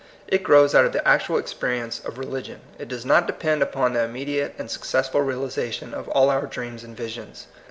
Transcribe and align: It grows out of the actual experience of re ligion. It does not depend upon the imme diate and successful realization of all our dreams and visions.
It 0.27 0.41
grows 0.41 0.73
out 0.73 0.83
of 0.83 0.93
the 0.93 1.07
actual 1.07 1.37
experience 1.37 1.99
of 2.03 2.17
re 2.17 2.25
ligion. 2.25 2.57
It 2.79 2.87
does 2.87 3.05
not 3.05 3.27
depend 3.27 3.61
upon 3.61 3.93
the 3.93 3.99
imme 3.99 4.25
diate 4.27 4.53
and 4.57 4.67
successful 4.71 5.21
realization 5.21 5.93
of 5.93 6.07
all 6.07 6.31
our 6.31 6.47
dreams 6.47 6.83
and 6.83 6.97
visions. 6.97 7.45